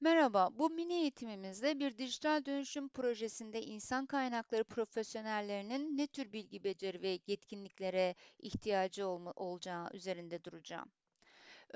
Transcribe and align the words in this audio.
Merhaba, 0.00 0.58
bu 0.58 0.70
mini 0.70 0.92
eğitimimizde 0.94 1.78
bir 1.80 1.98
dijital 1.98 2.44
dönüşüm 2.44 2.88
projesinde 2.88 3.62
insan 3.62 4.06
kaynakları 4.06 4.64
profesyonellerinin 4.64 5.96
ne 5.96 6.06
tür 6.06 6.32
bilgi, 6.32 6.64
beceri 6.64 7.02
ve 7.02 7.18
yetkinliklere 7.26 8.14
ihtiyacı 8.38 9.06
olma, 9.06 9.32
olacağı 9.36 9.90
üzerinde 9.92 10.44
duracağım. 10.44 10.92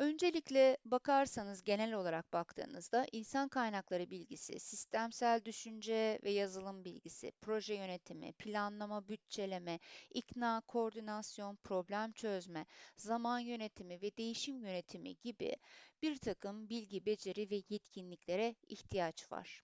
Öncelikle 0.00 0.76
bakarsanız 0.84 1.62
genel 1.64 1.92
olarak 1.92 2.32
baktığınızda 2.32 3.06
insan 3.12 3.48
kaynakları 3.48 4.10
bilgisi, 4.10 4.60
sistemsel 4.60 5.44
düşünce 5.44 6.19
ve 6.24 6.30
yazılım 6.30 6.84
bilgisi, 6.84 7.33
proje 7.42 7.74
yönetimi, 7.74 8.33
planlama, 8.33 9.08
bütçeleme, 9.08 9.78
ikna, 10.10 10.62
koordinasyon, 10.66 11.56
problem 11.56 12.12
çözme, 12.12 12.66
zaman 12.97 13.38
yönetimi 13.38 14.02
ve 14.02 14.16
değişim 14.16 14.65
yönetimi 14.65 15.16
gibi 15.16 15.56
bir 16.02 16.16
takım 16.16 16.69
bilgi, 16.69 17.06
beceri 17.06 17.51
ve 17.51 17.62
yetkinliklere 17.69 18.55
ihtiyaç 18.69 19.33
var. 19.33 19.62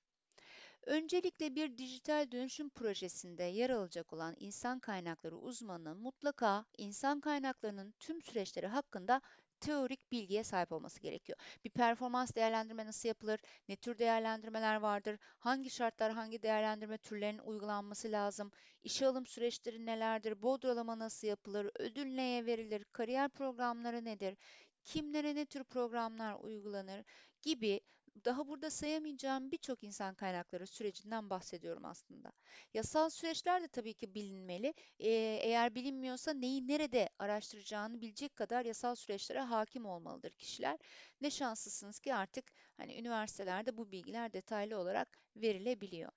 Öncelikle 0.87 1.55
bir 1.55 1.79
dijital 1.79 2.31
dönüşüm 2.31 2.71
projesinde 2.71 3.43
yer 3.43 3.71
alacak 3.71 4.13
olan 4.13 4.35
insan 4.39 4.79
kaynakları 4.79 5.37
uzmanı 5.37 5.95
mutlaka 5.95 6.65
insan 6.79 7.21
kaynaklarının 7.21 7.95
tüm 7.99 8.23
süreçleri 8.23 8.67
hakkında 8.67 9.21
teorik 9.61 10.13
bilgiye 10.13 10.45
sahip 10.45 10.73
olması 10.73 11.01
gerekiyor. 11.01 11.39
Bir 11.65 11.71
performans 11.71 12.35
değerlendirme 12.35 12.87
nasıl 12.87 13.09
yapılır? 13.09 13.41
Ne 13.69 13.77
tür 13.77 13.99
değerlendirmeler 13.99 14.77
vardır? 14.77 15.19
Hangi 15.39 15.71
şartlar, 15.71 16.13
hangi 16.13 16.43
değerlendirme 16.43 16.99
türlerinin 16.99 17.43
uygulanması 17.43 18.13
lazım? 18.13 18.51
İşe 18.85 19.07
alım 19.07 19.27
süreçleri 19.27 19.87
nelerdir? 19.87 20.43
Bodrolama 20.43 20.99
nasıl 20.99 21.27
yapılır? 21.27 21.71
Ödül 21.79 22.07
neye 22.07 22.47
verilir? 22.47 22.85
Kariyer 22.93 23.29
programları 23.29 24.05
nedir? 24.05 24.37
Kimlere 24.85 25.35
ne 25.35 25.47
tür 25.47 25.65
programlar 25.65 26.35
uygulanır? 26.35 27.05
Gibi 27.43 27.81
daha 28.25 28.49
burada 28.49 28.71
sayamayacağım 28.71 29.51
birçok 29.51 29.85
insan 29.85 30.15
kaynakları 30.15 30.67
sürecinden 30.67 31.31
bahsediyorum 31.31 31.85
aslında. 31.85 32.33
Yasal 32.75 33.11
süreçler 33.11 33.63
de 33.63 33.69
tabii 33.69 33.95
ki 33.95 34.15
bilinmeli. 34.15 34.75
Eğer 34.99 35.75
bilinmiyorsa 35.75 36.33
neyi 36.33 36.69
nerede 36.69 37.09
araştıracağını 37.19 38.01
bilecek 38.01 38.37
kadar 38.37 38.65
yasal 38.65 38.95
süreçlere 38.95 39.41
hakim 39.41 39.87
olmalıdır 39.87 40.31
kişiler. 40.31 40.79
Ne 41.21 41.31
şanslısınız 41.31 41.99
ki 41.99 42.15
artık 42.15 42.45
hani 42.77 42.99
üniversitelerde 42.99 43.77
bu 43.77 43.91
bilgiler 43.93 44.33
detaylı 44.33 44.79
olarak 44.79 45.19
verilebiliyor. 45.37 46.13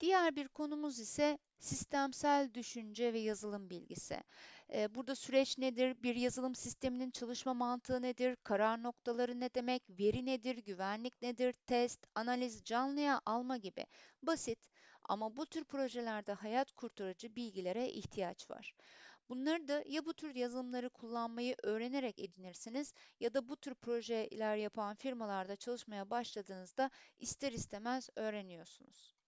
Diğer 0.00 0.36
bir 0.36 0.48
konumuz 0.48 0.98
ise 1.00 1.38
sistemsel 1.58 2.54
düşünce 2.54 3.12
ve 3.12 3.18
yazılım 3.18 3.70
bilgisi. 3.70 4.22
Burada 4.70 5.14
süreç 5.14 5.58
nedir? 5.58 6.02
Bir 6.02 6.16
yazılım 6.16 6.54
sisteminin 6.54 7.10
çalışma 7.10 7.54
mantığı 7.54 8.02
nedir? 8.02 8.36
Karar 8.44 8.82
noktaları 8.82 9.40
ne 9.40 9.54
demek? 9.54 9.82
Veri 9.90 10.26
nedir? 10.26 10.56
Güvenlik 10.56 11.22
nedir? 11.22 11.52
Test, 11.66 12.06
analiz, 12.14 12.64
canlıya 12.64 13.20
alma 13.26 13.56
gibi 13.56 13.86
basit 14.22 14.58
ama 15.04 15.36
bu 15.36 15.46
tür 15.46 15.64
projelerde 15.64 16.32
hayat 16.32 16.72
kurtarıcı 16.72 17.36
bilgilere 17.36 17.90
ihtiyaç 17.90 18.50
var. 18.50 18.74
Bunları 19.28 19.68
da 19.68 19.84
ya 19.86 20.04
bu 20.04 20.14
tür 20.14 20.34
yazılımları 20.34 20.90
kullanmayı 20.90 21.56
öğrenerek 21.62 22.18
edinirsiniz 22.18 22.94
ya 23.20 23.34
da 23.34 23.48
bu 23.48 23.56
tür 23.56 23.74
projeler 23.74 24.56
yapan 24.56 24.94
firmalarda 24.94 25.56
çalışmaya 25.56 26.10
başladığınızda 26.10 26.90
ister 27.18 27.52
istemez 27.52 28.08
öğreniyorsunuz. 28.16 29.19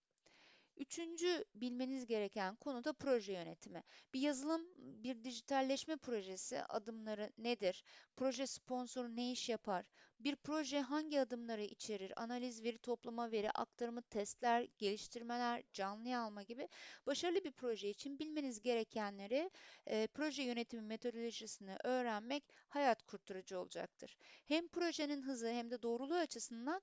Üçüncü 0.82 1.44
bilmeniz 1.54 2.06
gereken 2.06 2.56
konu 2.56 2.84
da 2.84 2.92
proje 2.92 3.32
yönetimi. 3.32 3.82
Bir 4.14 4.20
yazılım, 4.20 4.62
bir 4.76 5.24
dijitalleşme 5.24 5.96
projesi 5.96 6.62
adımları 6.62 7.30
nedir? 7.38 7.84
Proje 8.16 8.46
sponsoru 8.46 9.16
ne 9.16 9.32
iş 9.32 9.48
yapar? 9.48 9.84
Bir 10.20 10.36
proje 10.36 10.80
hangi 10.80 11.20
adımları 11.20 11.62
içerir? 11.62 12.12
Analiz, 12.16 12.62
veri 12.62 12.78
toplama, 12.78 13.32
veri 13.32 13.50
aktarımı, 13.50 14.02
testler, 14.02 14.68
geliştirmeler, 14.78 15.62
canlıya 15.72 16.20
alma 16.20 16.42
gibi 16.42 16.68
başarılı 17.06 17.44
bir 17.44 17.52
proje 17.52 17.88
için 17.88 18.18
bilmeniz 18.18 18.60
gerekenleri 18.60 19.50
e, 19.86 20.06
proje 20.06 20.42
yönetimi 20.42 20.82
metodolojisini 20.82 21.76
öğrenmek 21.84 22.44
hayat 22.68 23.02
kurtarıcı 23.02 23.58
olacaktır. 23.58 24.16
Hem 24.44 24.68
projenin 24.68 25.22
hızı 25.22 25.48
hem 25.48 25.70
de 25.70 25.82
doğruluğu 25.82 26.14
açısından 26.14 26.82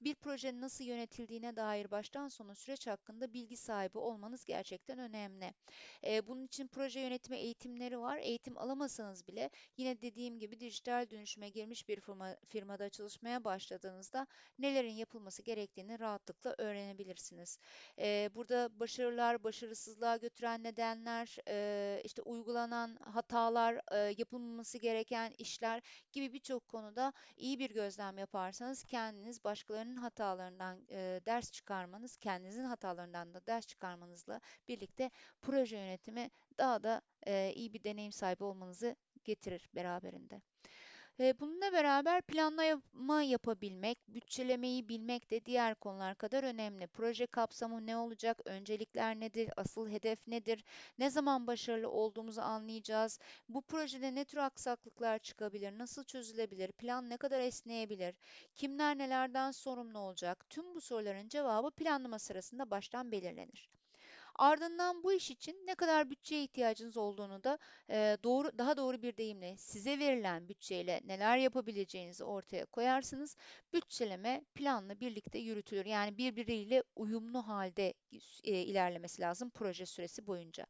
bir 0.00 0.14
projenin 0.14 0.60
nasıl 0.60 0.84
yönetildiğine 0.84 1.56
dair 1.56 1.90
baştan 1.90 2.28
sona 2.28 2.54
süreç 2.54 2.86
hakkında 2.86 3.32
bilgi 3.32 3.56
sahibi 3.56 3.98
olmanız 3.98 4.44
gerçekten 4.44 4.98
önemli. 4.98 5.52
Eee, 6.02 6.26
bunun 6.26 6.44
için 6.44 6.68
proje 6.68 7.00
yönetimi 7.00 7.36
eğitimleri 7.38 8.00
var. 8.00 8.18
Eğitim 8.18 8.58
alamasanız 8.58 9.26
bile 9.28 9.50
yine 9.76 10.00
dediğim 10.00 10.38
gibi 10.38 10.60
dijital 10.60 11.10
dönüşüme 11.10 11.48
girmiş 11.50 11.88
bir 11.88 12.00
firma, 12.00 12.36
firmada 12.48 12.88
çalışmaya 12.90 13.44
başladığınızda 13.44 14.26
nelerin 14.58 14.92
yapılması 14.94 15.42
gerektiğini 15.42 16.00
rahatlıkla 16.00 16.54
öğrenebilirsiniz. 16.58 17.58
Eee, 17.98 18.30
burada 18.34 18.80
başarılar, 18.80 19.44
başarısızlığa 19.44 20.16
götüren 20.16 20.62
nedenler, 20.62 21.36
eee, 21.48 22.00
işte 22.04 22.22
uygulanan 22.22 22.96
hatalar, 22.96 23.80
eee, 23.92 24.14
yapılmaması 24.18 24.78
gereken 24.78 25.32
işler 25.38 25.82
gibi 26.12 26.32
birçok 26.32 26.68
konuda 26.68 27.12
iyi 27.36 27.58
bir 27.58 27.70
gözlem 27.70 28.18
yaparsanız 28.18 28.84
kendiniz 28.84 29.44
başkalarının 29.44 29.79
hatalarından 29.96 30.86
e, 30.90 31.20
ders 31.26 31.50
çıkarmanız, 31.50 32.16
kendinizin 32.16 32.64
hatalarından 32.64 33.34
da 33.34 33.46
ders 33.46 33.66
çıkarmanızla 33.66 34.40
birlikte 34.68 35.10
proje 35.42 35.76
yönetimi 35.76 36.30
daha 36.58 36.82
da 36.82 37.02
e, 37.26 37.52
iyi 37.54 37.72
bir 37.72 37.84
deneyim 37.84 38.12
sahibi 38.12 38.44
olmanızı 38.44 38.96
getirir 39.24 39.68
beraberinde. 39.74 40.42
Bununla 41.20 41.72
beraber 41.72 42.22
planlama 42.22 43.22
yapabilmek, 43.22 43.98
bütçelemeyi 44.08 44.88
bilmek 44.88 45.30
de 45.30 45.44
diğer 45.44 45.74
konular 45.74 46.14
kadar 46.14 46.44
önemli. 46.44 46.86
Proje 46.86 47.26
kapsamı 47.26 47.86
ne 47.86 47.96
olacak? 47.96 48.40
Öncelikler 48.44 49.20
nedir? 49.20 49.50
Asıl 49.56 49.88
hedef 49.88 50.26
nedir? 50.26 50.64
Ne 50.98 51.10
zaman 51.10 51.46
başarılı 51.46 51.90
olduğumuzu 51.90 52.40
anlayacağız. 52.40 53.18
Bu 53.48 53.62
projede 53.62 54.14
ne 54.14 54.24
tür 54.24 54.38
aksaklıklar 54.38 55.18
çıkabilir? 55.18 55.78
Nasıl 55.78 56.04
çözülebilir? 56.04 56.72
Plan 56.72 57.10
ne 57.10 57.16
kadar 57.16 57.40
esneyebilir? 57.40 58.14
Kimler 58.56 58.98
nelerden 58.98 59.50
sorumlu 59.50 59.98
olacak? 59.98 60.50
Tüm 60.50 60.74
bu 60.74 60.80
soruların 60.80 61.28
cevabı 61.28 61.70
planlama 61.70 62.18
sırasında 62.18 62.70
baştan 62.70 63.12
belirlenir. 63.12 63.70
Ardından 64.40 65.02
bu 65.02 65.12
iş 65.12 65.30
için 65.30 65.66
ne 65.66 65.74
kadar 65.74 66.10
bütçeye 66.10 66.42
ihtiyacınız 66.44 66.96
olduğunu 66.96 67.44
da 67.44 67.58
doğru 68.24 68.58
daha 68.58 68.76
doğru 68.76 69.02
bir 69.02 69.16
deyimle 69.16 69.56
size 69.56 69.98
verilen 69.98 70.48
bütçeyle 70.48 71.00
neler 71.04 71.36
yapabileceğinizi 71.36 72.24
ortaya 72.24 72.66
koyarsınız. 72.66 73.36
Bütçeleme 73.72 74.44
planla 74.54 75.00
birlikte 75.00 75.38
yürütülür. 75.38 75.86
Yani 75.86 76.18
birbiriyle 76.18 76.82
uyumlu 76.96 77.48
halde 77.48 77.94
ilerlemesi 78.42 79.22
lazım 79.22 79.50
proje 79.50 79.86
süresi 79.86 80.26
boyunca. 80.26 80.66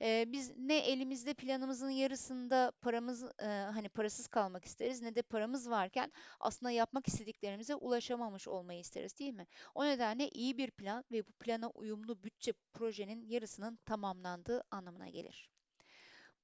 Eee, 0.00 0.24
biz 0.28 0.52
ne 0.56 0.78
elimizde 0.78 1.34
planımızın 1.34 1.90
yarısında 1.90 2.72
paramız 2.82 3.22
eee, 3.22 3.46
hani 3.46 3.88
parasız 3.88 4.26
kalmak 4.28 4.64
isteriz 4.64 5.02
ne 5.02 5.14
de 5.14 5.22
paramız 5.22 5.70
varken 5.70 6.12
aslında 6.40 6.70
yapmak 6.70 7.08
istediklerimize 7.08 7.74
ulaşamamış 7.74 8.48
olmayı 8.48 8.80
isteriz 8.80 9.18
değil 9.18 9.34
mi? 9.34 9.46
O 9.74 9.84
nedenle 9.84 10.28
iyi 10.28 10.58
bir 10.58 10.70
plan 10.70 11.04
ve 11.12 11.26
bu 11.26 11.32
plana 11.32 11.70
uyumlu 11.70 12.22
bütçe 12.22 12.52
projenin 12.74 13.26
yarısının 13.28 13.78
tamamlandığı 13.86 14.62
anlamına 14.70 15.08
gelir. 15.08 15.50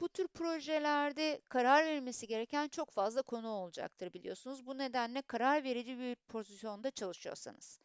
Bu 0.01 0.09
tür 0.09 0.29
projelerde 0.29 1.41
karar 1.49 1.85
verilmesi 1.87 2.27
gereken 2.27 2.69
çok 2.69 2.91
fazla 2.91 3.23
konu 3.23 3.49
olacaktır 3.49 4.13
biliyorsunuz. 4.13 4.67
Bu 4.67 4.79
nedenle 4.79 5.23
karar 5.23 5.65
verici 5.65 5.99
bir 5.99 6.15
pozisyonda 6.15 6.91
çalışıyorsanız. 6.91 7.79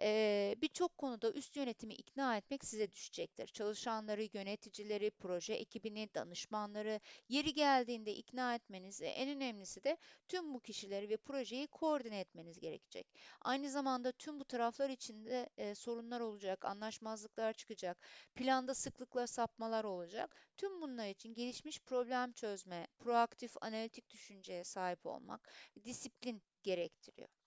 Eee, 0.00 0.56
birçok 0.62 0.98
konuda 0.98 1.32
üst 1.32 1.56
yönetimi 1.56 1.94
ikna 1.94 2.36
etmek 2.36 2.64
size 2.64 2.92
düşecektir. 2.92 3.46
Çalışanları, 3.46 4.28
yöneticileri, 4.32 5.10
proje 5.10 5.54
ekibini, 5.54 6.08
danışmanları 6.14 7.00
yeri 7.28 7.54
geldiğinde 7.54 8.14
ikna 8.14 8.54
etmeniz 8.54 9.00
ve 9.00 9.08
en 9.08 9.28
önemlisi 9.28 9.84
de 9.84 9.96
tüm 10.28 10.54
bu 10.54 10.60
kişileri 10.60 11.08
ve 11.08 11.16
projeyi 11.16 11.66
koordine 11.66 12.20
etmeniz 12.20 12.60
gerekecek. 12.60 13.06
Aynı 13.42 13.70
zamanda 13.70 14.12
tüm 14.12 14.40
bu 14.40 14.44
taraflar 14.44 14.90
içinde 14.90 15.48
e, 15.56 15.74
sorunlar 15.74 16.20
olacak, 16.20 16.64
anlaşmazlıklar 16.64 17.52
çıkacak, 17.52 18.06
planda 18.34 18.74
sıklıkla 18.74 19.26
sapmalar 19.26 19.84
olacak. 19.84 20.36
Tüm 20.56 20.80
bunlar 20.82 21.08
için 21.08 21.34
gelişmiş 21.34 21.80
problem 21.80 22.32
çözme, 22.32 22.86
proaktif 22.98 23.52
analitik 23.60 24.10
düşünceye 24.10 24.64
sahip 24.64 25.06
olmak, 25.06 25.52
disiplin 25.84 26.42
gerektiriyor. 26.62 27.39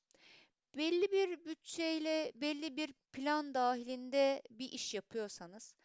Belli 0.77 1.11
bir 1.11 1.45
bütçeyle, 1.45 2.31
belli 2.35 2.77
bir 2.77 2.93
plan 3.11 3.53
dahilinde 3.53 4.41
bir 4.49 4.71
iş 4.71 4.93
yapıyorsanız, 4.93 5.75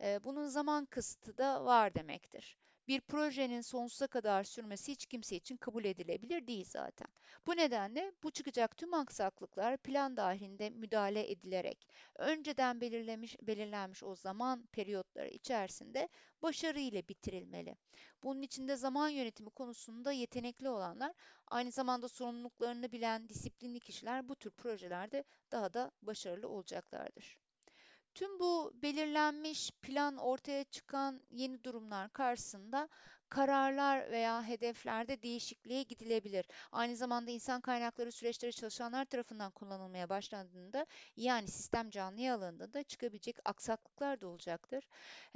bunun 0.00 0.46
zaman 0.46 0.86
kısıtı 0.86 1.38
da 1.38 1.64
var 1.64 1.94
demektir. 1.94 2.58
Bir 2.88 3.00
projenin 3.00 3.60
sonsuza 3.60 4.06
kadar 4.06 4.44
sürmesi 4.44 4.92
hiç 4.92 5.06
kimse 5.06 5.36
için 5.36 5.56
kabul 5.56 5.84
edilebilir 5.84 6.46
değil 6.46 6.64
zaten. 6.68 7.06
Bu 7.46 7.56
nedenle 7.56 8.12
bu 8.22 8.30
çıkacak 8.30 8.76
tüm 8.76 8.94
aksaklıklar 8.94 9.76
plan 9.76 10.16
dahilinde 10.16 10.70
müdahale 10.70 11.30
edilerek 11.30 11.88
önceden 12.18 12.80
belirlemiş, 12.80 13.36
belirlenmiş 13.42 14.02
o 14.02 14.16
zaman 14.16 14.66
periyotları 14.72 15.28
içerisinde 15.28 16.08
başarıyla 16.42 17.08
bitirilmeli. 17.08 17.76
Bunun 18.22 18.42
içinde 18.42 18.76
zaman 18.76 19.08
yönetimi 19.08 19.50
konusunda 19.50 20.12
yetenekli 20.12 20.68
olanlar, 20.68 21.12
aynı 21.48 21.70
zamanda 21.72 22.08
sorumluluklarını 22.08 22.92
bilen 22.92 23.28
disiplinli 23.28 23.80
kişiler 23.80 24.28
bu 24.28 24.36
tür 24.36 24.50
projelerde 24.50 25.24
daha 25.52 25.74
da 25.74 25.90
başarılı 26.02 26.48
olacaklardır. 26.48 27.43
Tüm 28.14 28.38
bu 28.38 28.72
belirlenmiş 28.82 29.70
plan 29.82 30.16
ortaya 30.16 30.64
çıkan 30.64 31.20
yeni 31.30 31.64
durumlar 31.64 32.12
karşısında 32.12 32.88
kararlar 33.28 34.10
veya 34.10 34.48
hedeflerde 34.48 35.22
değişikliğe 35.22 35.82
gidilebilir. 35.82 36.46
Aynı 36.72 36.96
zamanda 36.96 37.30
insan 37.30 37.60
kaynakları 37.60 38.12
süreçleri 38.12 38.52
çalışanlar 38.52 39.04
tarafından 39.04 39.50
kullanılmaya 39.50 40.08
başlandığında 40.08 40.86
yani 41.16 41.48
sistem 41.48 41.90
canlıya 41.90 42.34
alındığında 42.34 42.82
çıkabilecek 42.82 43.36
aksaklıklar 43.44 44.20
da 44.20 44.28
olacaktır. 44.28 44.84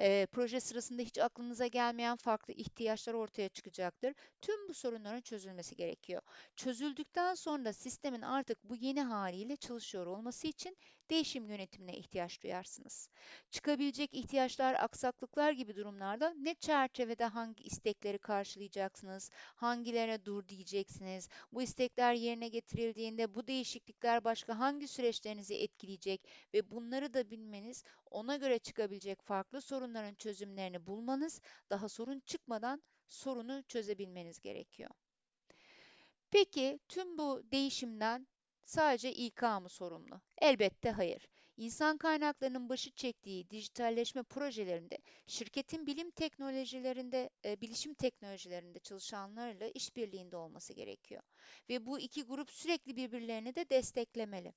Ee, 0.00 0.26
proje 0.32 0.61
sırasında 0.61 1.02
hiç 1.02 1.19
aklınıza 1.19 1.67
gelmeyen 1.67 2.17
farklı 2.17 2.52
ihtiyaçlar 2.52 3.14
ortaya 3.14 3.49
çıkacaktır. 3.49 4.14
Tüm 4.40 4.69
bu 4.69 4.75
sorunların 4.75 5.20
çözülmesi 5.20 5.76
gerekiyor. 5.76 6.23
Çözüldükten 6.56 7.35
sonra 7.35 7.73
sistemin 7.73 8.23
artık 8.23 8.64
bu 8.64 8.76
yeni 8.76 9.02
haliyle 9.02 9.56
çalışıyor 9.56 10.06
olması 10.06 10.46
için 10.46 10.76
değişim 11.11 11.50
yönetimine 11.50 11.96
ihtiyaç 11.96 12.43
duyarsınız. 12.43 13.08
Çıkabilecek 13.50 14.14
ihtiyaçlar, 14.14 14.75
aksaklıklar 14.75 15.52
gibi 15.52 15.76
durumlarda 15.76 16.35
ne 16.37 16.55
çerçevede 16.55 17.25
hangi 17.25 17.64
istekleri 17.78 18.19
karşılayacaksınız, 18.19 19.30
hangilere 19.56 20.25
dur 20.25 20.48
diyeceksiniz, 20.48 21.28
bu 21.52 21.62
istekler 21.62 22.14
yerine 22.14 22.48
getirildiğinde 22.48 23.34
bu 23.34 23.46
değişiklikler 23.46 24.25
başka 24.25 24.58
hangi 24.58 24.88
süreçlerinizi 24.88 25.54
etkileyecek 25.54 26.28
ve 26.54 26.70
bunları 26.70 27.14
da 27.14 27.30
bilmeniz, 27.30 27.84
ona 28.10 28.36
göre 28.36 28.58
çıkabilecek 28.58 29.22
farklı 29.22 29.60
sorunların 29.60 30.14
çözümlerini 30.14 30.86
bulmanız, 30.86 31.40
daha 31.70 31.88
sorun 31.88 32.20
çıkmadan 32.20 32.82
sorunu 33.08 33.62
çözebilmeniz 33.69 34.40
gerekiyor. 34.40 34.90
Peki 36.30 36.80
tüm 36.88 37.19
bu 37.19 37.42
değişimden 37.52 38.26
sadece 38.69 39.12
İK 39.12 39.43
mı 39.43 39.69
sorumlu? 39.69 40.20
Elbette 40.38 40.91
hayır. 40.91 41.29
İnsan 41.56 41.99
kaynaklarının 41.99 42.69
başı 42.69 42.91
çektiği 42.91 43.50
dijitalleşme 43.50 44.23
projelerinde 44.23 44.99
şirketin 45.26 45.87
bilim 45.87 46.11
teknolojilerinde, 46.11 47.31
e, 47.44 47.61
bilişim 47.61 47.94
teknolojilerinde 47.94 48.79
çalışanlarla 48.79 49.69
işbirliğinde 49.69 50.37
olması 50.37 50.73
gerekiyor. 50.73 51.23
Ve 51.69 51.87
bu 51.87 51.99
iki 51.99 52.23
grup 52.23 52.50
sürekli 52.50 52.97
birbirlerini 52.97 53.55
de 53.55 53.70
desteklemeli. 53.70 54.53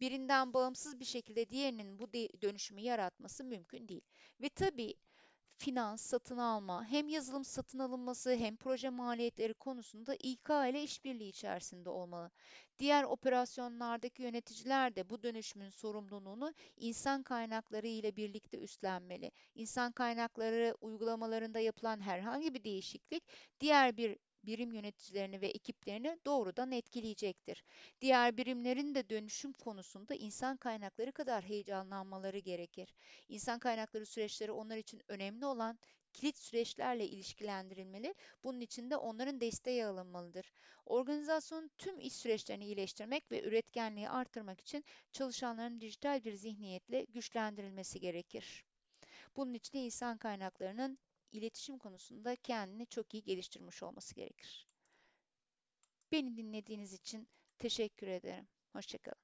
Birinden 0.00 0.52
bağımsız 0.54 1.00
bir 1.00 1.04
şekilde 1.04 1.50
diğerinin 1.50 1.98
bu 1.98 2.12
dönüşümü 2.42 2.80
yaratması 2.80 3.44
mümkün 3.44 3.88
değil. 3.88 4.04
Ve 4.40 4.48
tabii 4.48 4.94
finans, 5.56 6.02
satın 6.02 6.38
alma, 6.38 6.84
hem 6.84 7.08
yazılım 7.08 7.44
satın 7.44 7.78
alınması 7.78 8.34
hem 8.34 8.56
proje 8.56 8.90
maliyetleri 8.90 9.54
konusunda 9.54 10.14
İK 10.14 10.50
ile 10.50 10.82
işbirliği 10.82 11.28
içerisinde 11.28 11.90
olmalı. 11.90 12.30
Diğer 12.78 13.04
operasyonlardaki 13.04 14.22
yöneticiler 14.22 14.96
de 14.96 15.10
bu 15.10 15.22
dönüşümün 15.22 15.70
sorumluluğunu 15.70 16.54
insan 16.76 17.22
kaynakları 17.22 17.86
ile 17.86 18.16
birlikte 18.16 18.58
üstlenmeli. 18.58 19.30
İnsan 19.54 19.92
kaynakları 19.92 20.74
uygulamalarında 20.80 21.58
yapılan 21.58 22.00
herhangi 22.00 22.54
bir 22.54 22.64
değişiklik 22.64 23.24
diğer 23.60 23.96
bir 23.96 24.16
birim 24.44 24.72
yöneticilerini 24.72 25.40
ve 25.40 25.46
ekiplerini 25.46 26.18
doğrudan 26.26 26.72
etkileyecektir. 26.72 27.64
Diğer 28.00 28.36
birimlerin 28.36 28.94
de 28.94 29.10
dönüşüm 29.10 29.52
konusunda 29.52 30.14
insan 30.14 30.56
kaynakları 30.56 31.12
kadar 31.12 31.44
heyecanlanmaları 31.44 32.38
gerekir. 32.38 32.94
İnsan 33.28 33.58
kaynakları 33.58 34.06
süreçleri 34.06 34.52
onlar 34.52 34.76
için 34.76 35.02
önemli 35.08 35.46
olan 35.46 35.78
kilit 36.12 36.38
süreçlerle 36.38 37.08
ilişkilendirilmeli. 37.08 38.14
Bunun 38.44 38.60
için 38.60 38.90
de 38.90 38.96
onların 38.96 39.40
desteği 39.40 39.86
alınmalıdır. 39.86 40.52
Organizasyonun 40.86 41.70
tüm 41.78 42.00
iş 42.00 42.12
süreçlerini 42.12 42.64
iyileştirmek 42.64 43.32
ve 43.32 43.42
üretkenliği 43.42 44.08
artırmak 44.08 44.60
için 44.60 44.84
çalışanların 45.12 45.80
dijital 45.80 46.24
bir 46.24 46.34
zihniyetle 46.34 47.04
güçlendirilmesi 47.04 48.00
gerekir. 48.00 48.64
Bunun 49.36 49.54
için 49.54 49.78
de 49.78 49.82
insan 49.82 50.18
kaynaklarının 50.18 50.98
iletişim 51.32 51.78
konusunda 51.78 52.36
kendini 52.36 52.86
çok 52.86 53.14
iyi 53.14 53.22
geliştirmiş 53.22 53.82
olması 53.82 54.14
gerekir. 54.14 54.66
Beni 56.12 56.36
dinlediğiniz 56.36 56.92
için 56.92 57.28
teşekkür 57.58 58.06
ederim. 58.06 58.48
Hoşçakalın. 58.72 59.19